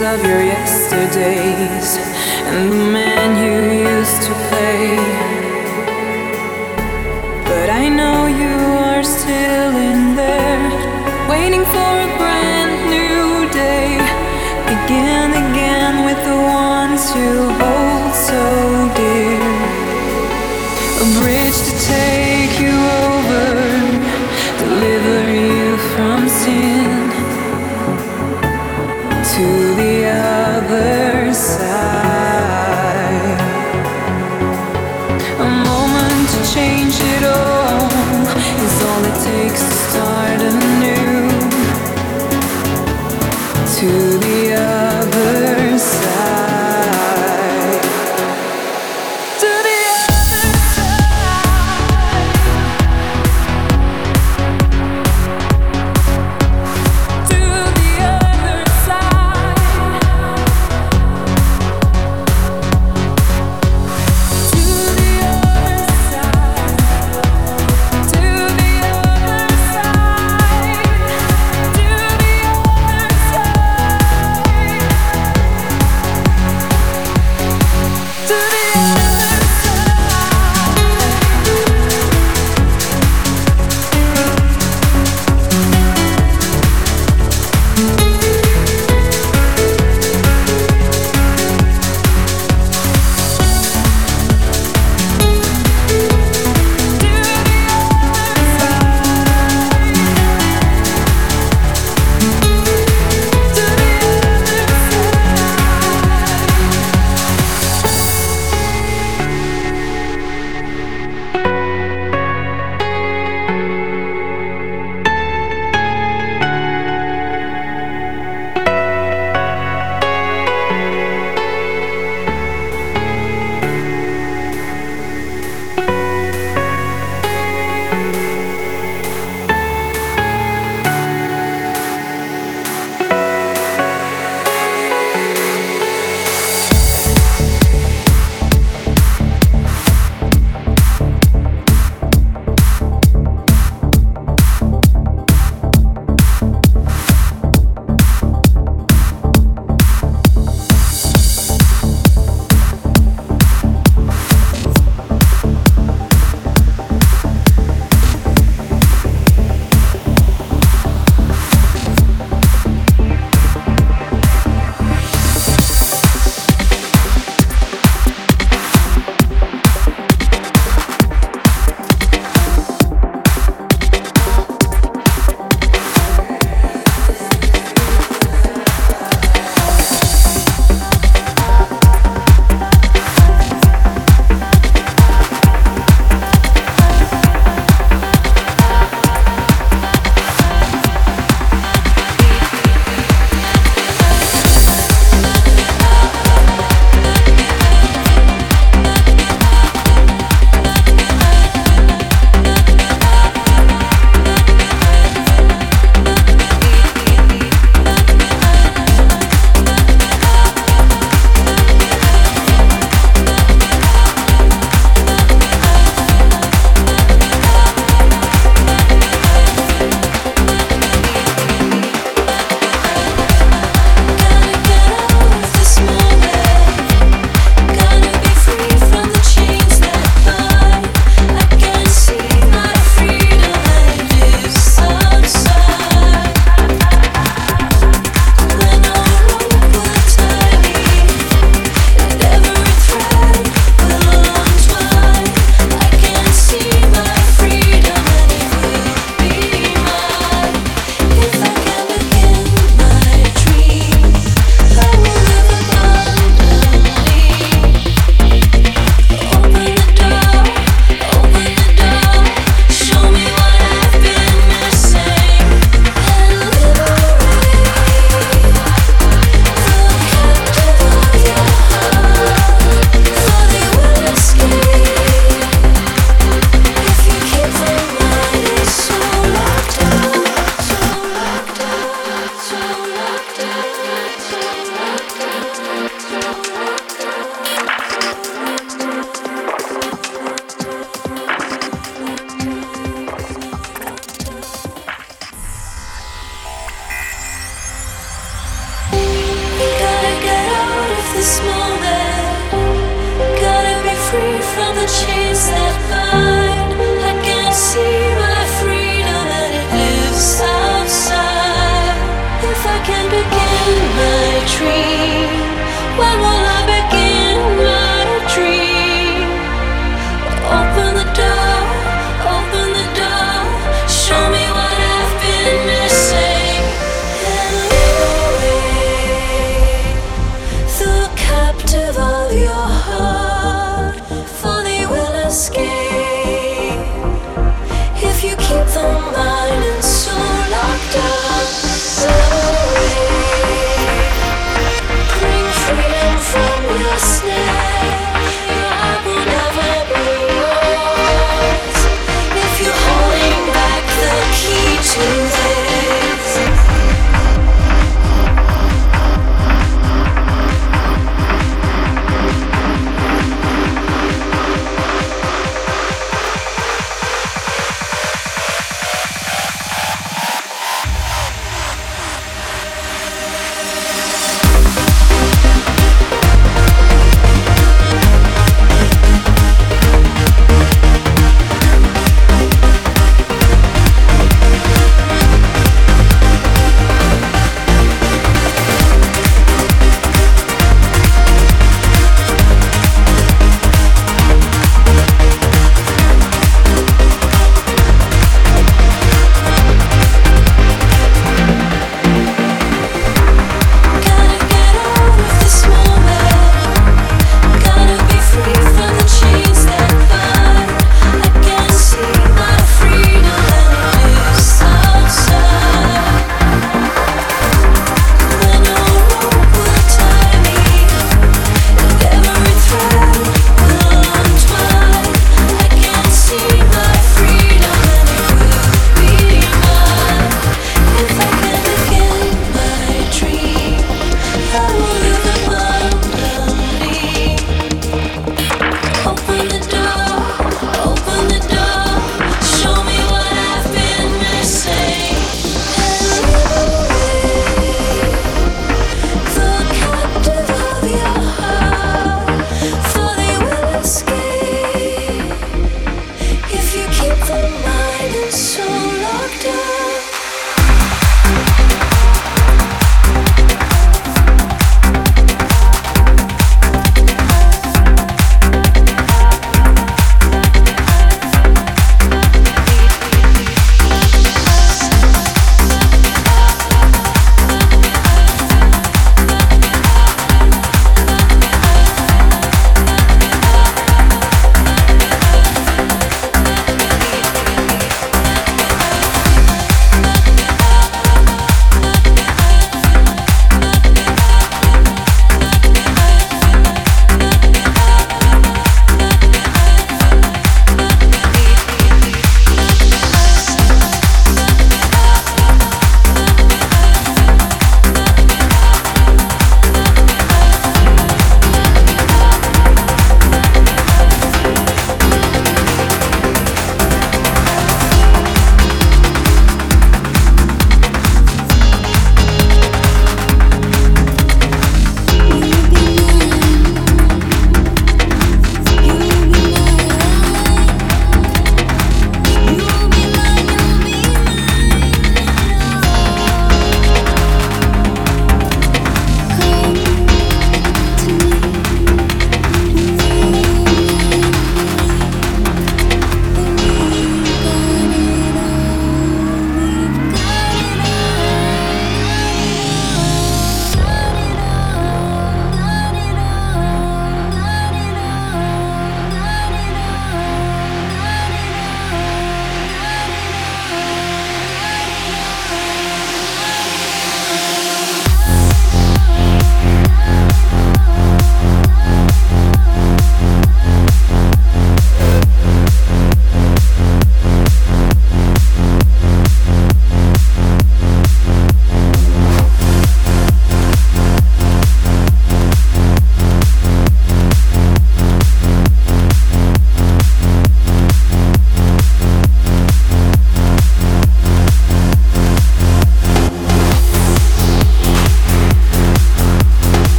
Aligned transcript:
of 0.00 0.24
your 0.24 0.41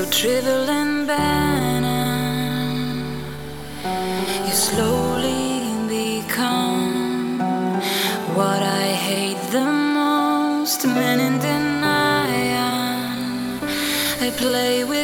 so 0.00 0.10
trivial 0.10 0.70
and 0.70 1.06
banal. 1.06 1.90
You 4.46 4.52
slowly 4.52 5.60
become 5.88 7.38
what 8.34 8.62
I 8.62 8.86
hate 9.08 9.42
the 9.50 9.66
most. 10.00 10.86
Men 10.86 11.20
in 11.20 11.38
denial. 11.38 12.80
I 14.26 14.30
play 14.36 14.84
with. 14.84 14.99